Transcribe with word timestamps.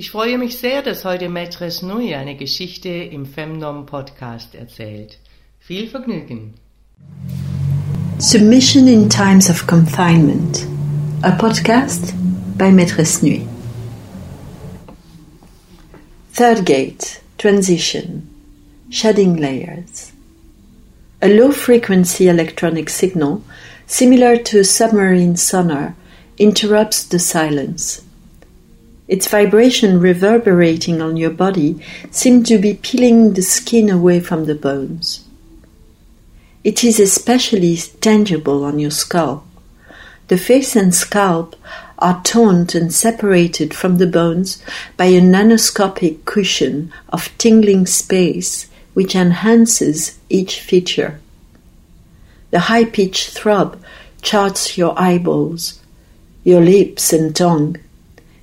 Ich 0.00 0.12
freue 0.12 0.38
mich 0.38 0.56
sehr, 0.56 0.80
dass 0.80 1.04
heute 1.04 1.28
Maîtresse 1.28 1.84
Nui 1.84 2.14
eine 2.14 2.34
Geschichte 2.34 2.88
im 2.88 3.26
Femnom 3.26 3.84
Podcast 3.84 4.54
erzählt. 4.54 5.18
Viel 5.58 5.88
Vergnügen. 5.88 6.54
Submission 8.18 8.88
in 8.88 9.10
Times 9.10 9.50
of 9.50 9.66
Confinement, 9.66 10.66
a 11.20 11.32
podcast 11.32 12.14
by 12.56 12.70
Maîtresse 12.72 13.22
Nui. 13.22 13.46
Third 16.34 16.64
gate, 16.64 17.20
transition, 17.36 18.26
shedding 18.88 19.36
layers. 19.36 20.12
A 21.20 21.28
low 21.28 21.52
frequency 21.52 22.26
electronic 22.26 22.88
signal, 22.88 23.42
similar 23.86 24.38
to 24.38 24.64
submarine 24.64 25.36
sonar, 25.36 25.94
interrupts 26.38 27.02
the 27.02 27.18
silence 27.18 28.00
its 29.10 29.26
vibration 29.26 29.98
reverberating 29.98 31.02
on 31.02 31.16
your 31.16 31.30
body 31.30 31.84
seemed 32.12 32.46
to 32.46 32.56
be 32.58 32.74
peeling 32.74 33.32
the 33.32 33.42
skin 33.42 33.90
away 33.90 34.20
from 34.20 34.44
the 34.44 34.54
bones. 34.54 35.24
It 36.62 36.84
is 36.84 37.00
especially 37.00 37.76
tangible 37.76 38.64
on 38.64 38.78
your 38.78 38.92
skull. 38.92 39.44
The 40.28 40.38
face 40.38 40.76
and 40.76 40.94
scalp 40.94 41.56
are 41.98 42.22
toned 42.22 42.76
and 42.76 42.94
separated 42.94 43.74
from 43.74 43.98
the 43.98 44.06
bones 44.06 44.62
by 44.96 45.06
a 45.06 45.20
nanoscopic 45.20 46.24
cushion 46.24 46.92
of 47.08 47.36
tingling 47.36 47.86
space 47.86 48.68
which 48.94 49.16
enhances 49.16 50.20
each 50.28 50.60
feature. 50.60 51.18
The 52.52 52.60
high 52.60 52.84
pitched 52.84 53.30
throb 53.30 53.82
charts 54.22 54.78
your 54.78 54.96
eyeballs, 54.96 55.80
your 56.44 56.60
lips 56.60 57.12
and 57.12 57.34
tongue, 57.34 57.76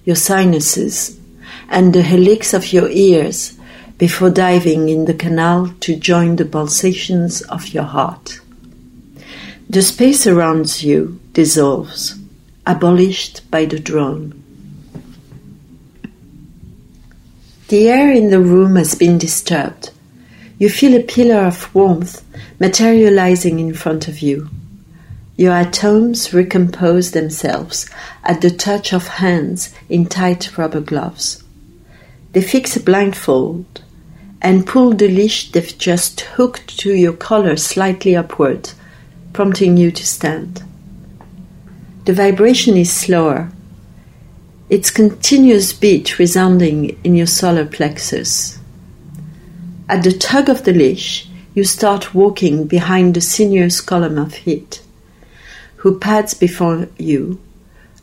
your 0.07 0.15
sinuses, 0.15 1.19
and 1.67 1.91
the 1.91 2.01
helix 2.01 2.53
of 2.53 2.71
your 2.71 2.89
ears 2.89 3.59
before 3.97 4.29
diving 4.29 4.87
in 4.87 5.03
the 5.03 5.13
canal 5.13 5.67
to 5.81 5.97
join 5.97 6.37
the 6.37 6.45
pulsations 6.45 7.41
of 7.41 7.67
your 7.73 7.83
heart. 7.83 8.39
The 9.69 9.81
space 9.81 10.25
around 10.25 10.81
you 10.81 11.19
dissolves, 11.33 12.15
abolished 12.65 13.51
by 13.51 13.65
the 13.65 13.79
drone. 13.79 14.31
The 17.67 17.89
air 17.89 18.09
in 18.09 18.29
the 18.29 18.39
room 18.39 18.77
has 18.77 18.95
been 18.95 19.17
disturbed. 19.17 19.91
You 20.57 20.69
feel 20.69 20.95
a 20.95 21.03
pillar 21.03 21.43
of 21.47 21.75
warmth 21.75 22.23
materializing 22.61 23.59
in 23.59 23.73
front 23.73 24.07
of 24.07 24.21
you. 24.21 24.49
Your 25.37 25.53
atoms 25.53 26.33
recompose 26.33 27.11
themselves 27.11 27.87
at 28.23 28.41
the 28.41 28.49
touch 28.49 28.91
of 28.91 29.07
hands 29.07 29.71
in 29.87 30.07
tight 30.07 30.57
rubber 30.57 30.81
gloves. 30.81 31.43
They 32.33 32.41
fix 32.41 32.75
a 32.75 32.79
blindfold 32.79 33.83
and 34.41 34.65
pull 34.65 34.93
the 34.93 35.07
leash 35.07 35.51
they've 35.51 35.77
just 35.77 36.21
hooked 36.21 36.79
to 36.79 36.91
your 36.91 37.13
collar 37.13 37.55
slightly 37.55 38.15
upward, 38.15 38.71
prompting 39.31 39.77
you 39.77 39.91
to 39.91 40.07
stand. 40.07 40.63
The 42.05 42.13
vibration 42.13 42.75
is 42.75 42.91
slower, 42.91 43.51
its 44.71 44.89
continuous 44.89 45.71
beat 45.71 46.17
resounding 46.17 46.99
in 47.03 47.15
your 47.15 47.27
solar 47.27 47.65
plexus. 47.65 48.57
At 49.87 50.03
the 50.03 50.13
tug 50.13 50.49
of 50.49 50.63
the 50.63 50.73
leash, 50.73 51.29
you 51.53 51.63
start 51.63 52.15
walking 52.15 52.65
behind 52.65 53.13
the 53.13 53.21
sinuous 53.21 53.81
column 53.81 54.17
of 54.17 54.33
heat 54.33 54.81
who 55.77 55.99
pads 55.99 56.33
before 56.33 56.87
you, 56.97 57.39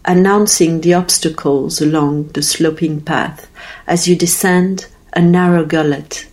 announcing 0.05 0.81
the 0.81 0.95
obstacles 0.95 1.81
along 1.81 2.29
the 2.29 2.43
sloping 2.43 3.01
path 3.01 3.49
as 3.87 4.07
you 4.09 4.17
descend 4.17 4.87
a 5.13 5.21
narrow 5.21 5.65
gullet. 5.65 6.27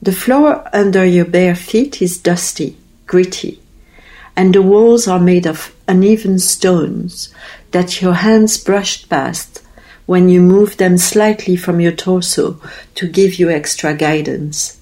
The 0.00 0.12
floor 0.12 0.68
under 0.72 1.04
your 1.04 1.24
bare 1.24 1.54
feet 1.54 2.02
is 2.02 2.18
dusty, 2.18 2.76
gritty, 3.06 3.60
and 4.36 4.54
the 4.54 4.62
walls 4.62 5.06
are 5.06 5.20
made 5.20 5.46
of 5.46 5.74
uneven 5.86 6.38
stones 6.38 7.32
that 7.70 8.00
your 8.00 8.14
hands 8.14 8.56
brushed 8.58 9.08
past 9.08 9.62
when 10.06 10.28
you 10.28 10.40
move 10.40 10.76
them 10.78 10.98
slightly 10.98 11.54
from 11.54 11.80
your 11.80 11.92
torso 11.92 12.60
to 12.96 13.06
give 13.06 13.36
you 13.36 13.50
extra 13.50 13.94
guidance. 13.94 14.80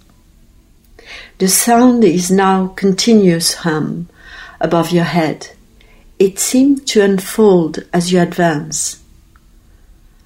The 1.39 1.49
sound 1.49 2.05
is 2.05 2.31
now 2.31 2.69
continuous 2.69 3.55
hum 3.55 4.09
above 4.61 4.93
your 4.93 5.05
head. 5.05 5.51
It 6.19 6.39
seemed 6.39 6.87
to 6.89 7.03
unfold 7.03 7.85
as 7.93 8.13
you 8.13 8.21
advance. 8.21 9.03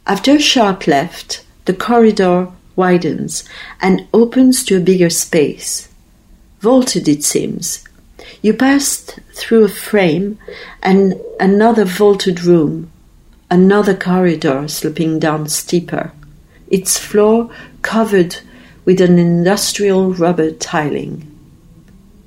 After 0.06 0.32
a 0.32 0.40
sharp 0.40 0.86
left, 0.86 1.44
the 1.64 1.72
corridor 1.72 2.48
widens 2.76 3.44
and 3.80 4.06
opens 4.12 4.64
to 4.64 4.76
a 4.76 4.80
bigger 4.80 5.10
space. 5.10 5.88
Vaulted, 6.60 7.08
it 7.08 7.22
seems. 7.22 7.84
You 8.42 8.54
passed 8.54 9.18
through 9.34 9.64
a 9.64 9.68
frame 9.68 10.38
and 10.82 11.20
another 11.38 11.84
vaulted 11.84 12.42
room, 12.42 12.90
another 13.50 13.94
corridor 13.94 14.66
sloping 14.68 15.18
down 15.18 15.48
steeper, 15.48 16.12
its 16.68 16.98
floor 16.98 17.50
covered 17.82 18.38
with 18.84 19.00
an 19.00 19.18
industrial 19.18 20.12
rubber 20.12 20.50
tiling. 20.50 21.30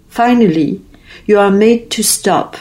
Finally, 0.07 0.81
you 1.25 1.39
are 1.39 1.51
made 1.51 1.89
to 1.91 2.03
stop 2.03 2.57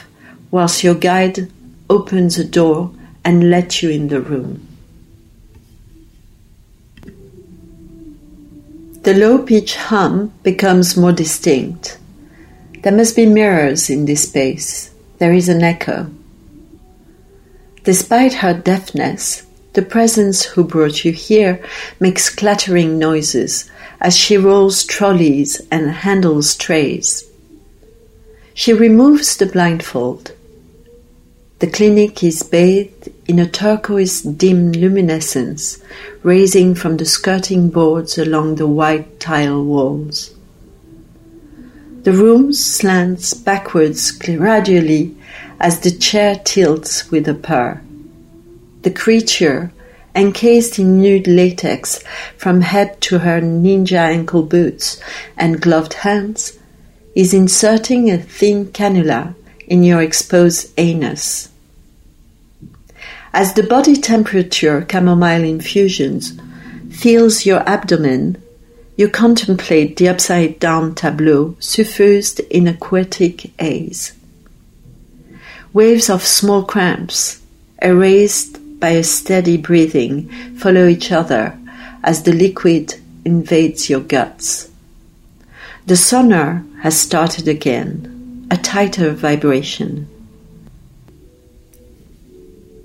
whilst 0.51 0.85
your 0.85 0.95
guide 0.95 1.51
opens 1.91 2.39
a 2.39 2.45
door 2.45 2.93
and 3.25 3.51
lets 3.51 3.83
you 3.83 3.91
in 3.91 4.09
the 4.09 4.21
room. 4.21 4.67
The 9.03 9.15
low 9.15 9.39
pitch 9.39 9.77
hum 9.77 10.33
becomes 10.43 10.97
more 10.97 11.13
distinct. 11.13 11.99
There 12.83 12.93
must 12.93 13.15
be 13.15 13.27
mirrors 13.27 13.89
in 13.89 14.05
this 14.05 14.25
space. 14.29 14.91
There 15.19 15.33
is 15.33 15.49
an 15.49 15.63
echo. 15.63 16.11
Despite 17.85 18.35
her 18.35 18.53
deafness, 18.53 19.47
the 19.75 19.83
presence 19.83 20.43
who 20.43 20.65
brought 20.65 21.05
you 21.05 21.13
here 21.13 21.63
makes 22.01 22.35
clattering 22.35 22.99
noises 22.99 23.71
as 24.01 24.17
she 24.17 24.37
rolls 24.37 24.85
trolleys 24.85 25.61
and 25.71 25.91
handles 25.91 26.57
trays. 26.57 27.25
She 28.59 28.73
removes 28.73 29.37
the 29.37 29.45
blindfold. 29.45 30.33
The 31.59 31.67
clinic 31.67 32.25
is 32.25 32.43
bathed 32.43 33.11
in 33.29 33.39
a 33.39 33.47
turquoise 33.47 34.23
dim 34.23 34.73
luminescence 34.73 35.83
rising 36.23 36.75
from 36.75 36.97
the 36.97 37.05
skirting 37.05 37.69
boards 37.69 38.17
along 38.17 38.55
the 38.55 38.67
white 38.67 39.21
tile 39.21 39.63
walls. 39.63 40.35
The 42.05 42.15
room 42.15 42.55
slants 42.55 43.35
backwards 43.35 44.11
gradually 44.11 45.15
as 45.61 45.81
the 45.81 45.91
chair 45.91 46.41
tilts 46.43 47.11
with 47.11 47.29
a 47.29 47.35
purr. 47.35 47.83
The 48.81 48.91
creature, 48.91 49.71
encased 50.15 50.79
in 50.79 51.03
nude 51.03 51.27
latex 51.27 52.03
from 52.39 52.63
head 52.63 53.03
to 53.03 53.19
her 53.19 53.43
ninja 53.43 53.99
ankle 53.99 54.45
boots 54.45 54.99
and 55.37 55.61
gloved 55.61 55.93
hands, 55.93 56.56
is 57.17 57.33
inserting 57.33 58.11
a 58.11 58.19
thin 58.19 58.67
cannula 58.67 59.35
in 59.67 59.83
your 59.83 60.03
exposed 60.03 60.71
anus. 60.77 61.49
As 63.33 63.55
the 63.55 63.63
body 63.63 63.97
temperature 63.97 64.87
chamomile 64.89 65.45
infusions 65.45 66.39
fills 66.91 67.47
your 67.47 67.67
abdomen, 67.69 68.41
you 68.99 69.09
contemplate 69.09 69.97
the 69.97 70.09
upside 70.09 70.59
down 70.59 70.95
tableau 70.95 71.57
suffused 71.59 72.41
in 72.51 72.69
aquatic 72.69 73.51
haze. 73.59 74.13
Waves 75.73 76.11
of 76.11 76.23
small 76.23 76.65
cramps, 76.65 77.41
erased 77.81 78.59
by 78.79 78.91
a 78.91 79.03
steady 79.03 79.57
breathing, 79.57 80.29
follow 80.57 80.87
each 80.87 81.13
other 81.13 81.59
as 82.03 82.23
the 82.23 82.33
liquid 82.33 82.95
invades 83.25 83.89
your 83.89 84.01
guts. 84.01 84.71
The 85.87 85.97
sonar 85.97 86.63
has 86.87 87.01
started 87.01 87.49
again, 87.49 88.47
a 88.49 88.57
tighter 88.57 89.11
vibration. 89.11 90.07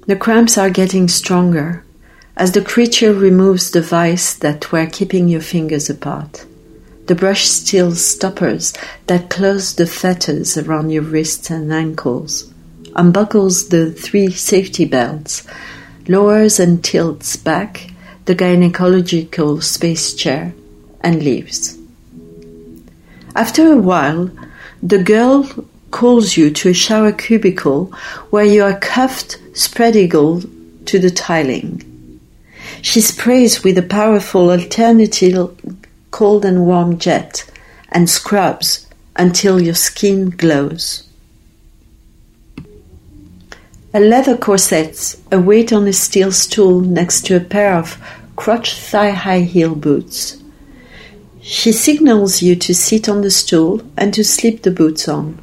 The 0.08 0.16
cramps 0.16 0.58
are 0.58 0.72
getting 0.72 1.08
stronger 1.08 1.84
as 2.36 2.54
the 2.54 2.64
creature 2.64 3.14
removes 3.14 3.70
the 3.70 3.84
vice 3.84 4.34
that 4.34 4.72
were 4.72 4.88
keeping 4.88 5.28
your 5.30 5.42
fingers 5.42 5.88
apart. 5.88 6.48
The 7.06 7.14
brush 7.14 7.48
steel 7.48 7.94
stoppers 7.94 8.74
that 9.06 9.30
close 9.30 9.76
the 9.76 9.86
fetters 9.86 10.58
around 10.58 10.90
your 10.90 11.04
wrists 11.04 11.52
and 11.52 11.72
ankles, 11.72 12.52
unbuckles 12.96 13.70
the 13.70 13.92
three 13.92 14.32
safety 14.32 14.86
belts, 14.86 15.46
lowers 16.08 16.60
and 16.60 16.84
tilts 16.84 17.36
back 17.36 17.92
the 18.26 18.34
gynecological 18.34 19.62
space 19.62 20.16
chair, 20.16 20.56
and 21.02 21.22
leaves. 21.22 21.78
After 23.36 23.72
a 23.72 23.78
while, 23.78 24.30
the 24.84 25.02
girl 25.02 25.50
calls 25.92 26.36
you 26.36 26.50
to 26.52 26.70
a 26.70 26.74
shower 26.74 27.12
cubicle 27.12 27.86
where 28.30 28.46
you 28.46 28.64
are 28.64 28.80
cuffed 28.80 29.38
spread 29.54 29.96
eagle 29.96 30.42
to 30.86 31.00
the 31.00 31.10
tiling. 31.10 31.82
She 32.82 33.02
sprays 33.02 33.64
with 33.64 33.78
a 33.78 33.84
powerful 33.84 34.50
alternative 34.50 35.56
cold 36.12 36.46
and 36.46 36.66
warm 36.66 36.98
jet 36.98 37.50
and 37.90 38.10
scrubs 38.10 38.88
until 39.16 39.62
your 39.62 39.76
skin 39.76 40.30
glows. 40.32 41.08
A 43.94 44.00
leather 44.00 44.38
corset 44.38 45.16
await 45.32 45.74
on 45.74 45.88
a 45.88 45.94
steel 45.94 46.32
stool 46.32 46.80
next 46.80 47.26
to 47.26 47.36
a 47.36 47.42
pair 47.42 47.76
of 47.76 48.02
crotch 48.36 48.80
thigh 48.80 49.12
high 49.12 49.42
heel 49.42 49.76
boots. 49.76 50.41
She 51.42 51.72
signals 51.72 52.44
you 52.44 52.56
to 52.56 52.76
sit 52.76 53.10
on 53.10 53.22
the 53.22 53.32
stool 53.32 53.82
and 53.98 54.14
to 54.14 54.24
slip 54.24 54.62
the 54.62 54.70
boots 54.70 55.08
on. 55.08 55.40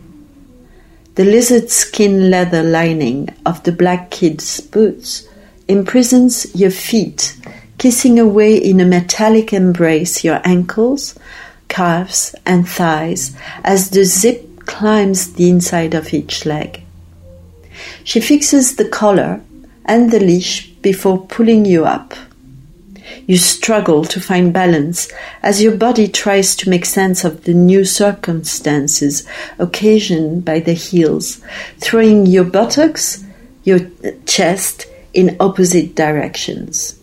The 1.16 1.24
lizard 1.24 1.70
skin 1.70 2.30
leather 2.30 2.62
lining 2.62 3.28
of 3.44 3.64
the 3.64 3.72
black 3.72 4.12
kid's 4.12 4.60
boots 4.60 5.28
imprisons 5.66 6.54
your 6.54 6.70
feet, 6.70 7.36
kissing 7.78 8.18
away 8.20 8.56
in 8.56 8.78
a 8.78 8.84
metallic 8.84 9.52
embrace 9.52 10.22
your 10.22 10.40
ankles, 10.44 11.18
calves, 11.66 12.32
and 12.46 12.68
thighs 12.68 13.36
as 13.64 13.90
the 13.90 14.04
zip 14.04 14.66
climbs 14.66 15.32
the 15.32 15.50
inside 15.50 15.94
of 15.94 16.14
each 16.14 16.46
leg. 16.46 16.84
She 18.04 18.20
fixes 18.20 18.76
the 18.76 18.88
collar 18.88 19.40
and 19.84 20.12
the 20.12 20.20
leash 20.20 20.70
before 20.74 21.26
pulling 21.26 21.64
you 21.64 21.84
up. 21.84 22.14
You 23.28 23.36
struggle 23.36 24.06
to 24.06 24.22
find 24.22 24.54
balance 24.54 25.06
as 25.42 25.62
your 25.62 25.76
body 25.76 26.08
tries 26.08 26.56
to 26.56 26.70
make 26.70 26.86
sense 26.86 27.24
of 27.24 27.44
the 27.44 27.52
new 27.52 27.84
circumstances 27.84 29.28
occasioned 29.58 30.46
by 30.46 30.60
the 30.60 30.72
heels, 30.72 31.42
throwing 31.76 32.24
your 32.24 32.44
buttocks, 32.44 33.22
your 33.64 33.80
chest 34.24 34.86
in 35.12 35.36
opposite 35.40 35.94
directions. 35.94 36.98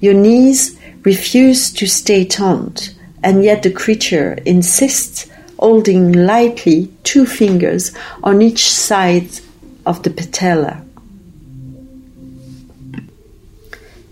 Your 0.00 0.14
knees 0.14 0.80
refuse 1.04 1.70
to 1.74 1.86
stay 1.86 2.24
taut, 2.24 2.94
and 3.22 3.44
yet 3.44 3.62
the 3.62 3.70
creature 3.70 4.38
insists, 4.46 5.30
holding 5.58 6.12
lightly 6.12 6.90
two 7.04 7.26
fingers 7.26 7.92
on 8.22 8.40
each 8.40 8.70
side 8.70 9.28
of 9.84 10.02
the 10.02 10.08
patella. 10.08 10.82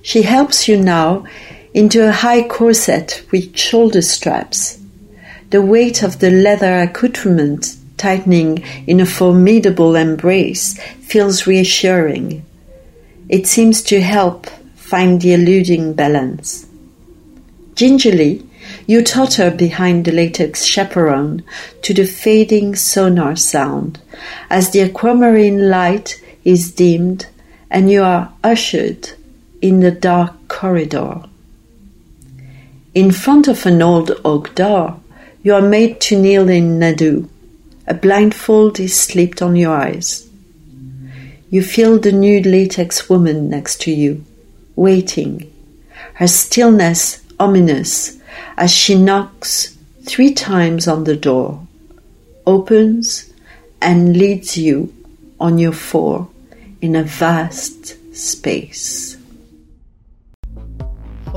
She 0.09 0.23
helps 0.23 0.69
you 0.69 0.79
now 0.79 1.27
into 1.75 2.09
a 2.09 2.13
high 2.13 2.49
corset 2.49 3.23
with 3.31 3.55
shoulder 3.55 4.01
straps. 4.01 4.79
The 5.51 5.61
weight 5.61 6.03
of 6.03 6.21
the 6.21 6.31
leather 6.31 6.79
accoutrement 6.79 7.77
tightening 7.99 8.65
in 8.87 9.01
a 9.01 9.05
formidable 9.05 9.97
embrace 9.97 10.81
feels 11.01 11.47
reassuring. 11.47 12.43
It 13.29 13.47
seems 13.47 13.83
to 13.83 14.01
help 14.01 14.47
find 14.77 15.21
the 15.21 15.35
eluding 15.35 15.93
balance. 15.93 16.67
Gingerly, 17.75 18.47
you 18.87 19.03
totter 19.03 19.51
behind 19.51 20.07
the 20.07 20.13
latex 20.13 20.65
chaperone 20.65 21.45
to 21.83 21.93
the 21.93 22.07
fading 22.07 22.77
sonar 22.77 23.37
sound 23.37 24.01
as 24.49 24.71
the 24.71 24.81
aquamarine 24.81 25.69
light 25.69 26.19
is 26.45 26.73
dimmed 26.73 27.27
and 27.71 27.91
you 27.91 28.03
are 28.03 28.33
ushered 28.43 29.11
in 29.61 29.81
the 29.81 29.91
dark 29.91 30.49
corridor. 30.49 31.23
In 32.95 33.11
front 33.13 33.49
of 33.49 33.67
an 33.67 33.83
old 33.83 34.11
oak 34.25 34.55
door, 34.55 35.01
you 35.43 35.55
are 35.55 35.63
made 35.63 36.01
to 36.03 36.21
kneel 36.21 36.49
in 36.49 36.79
Nadu. 36.79 37.29
A 37.87 37.95
blindfold 37.95 38.81
is 38.81 38.99
slipped 38.99 39.41
on 39.41 39.57
your 39.57 39.75
eyes. 39.75 40.29
You 41.51 41.63
feel 41.63 41.99
the 41.99 42.13
nude 42.13 42.47
latex 42.47 43.09
woman 43.09 43.49
next 43.49 43.81
to 43.83 43.91
you, 43.91 44.25
waiting, 44.77 45.51
her 46.15 46.29
stillness 46.29 47.23
ominous 47.39 48.19
as 48.57 48.71
she 48.71 48.95
knocks 48.95 49.77
three 50.05 50.35
times 50.35 50.89
on 50.89 51.05
the 51.05 51.17
door, 51.17 51.67
opens, 52.47 53.33
and 53.81 54.17
leads 54.17 54.57
you 54.57 54.93
on 55.39 55.59
your 55.59 55.73
four 55.73 56.29
in 56.81 56.97
a 56.97 57.03
vast 57.03 57.95
space. 58.17 59.18